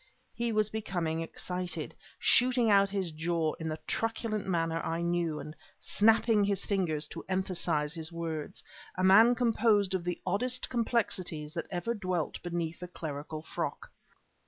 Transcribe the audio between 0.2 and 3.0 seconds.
He was becoming excited, shooting out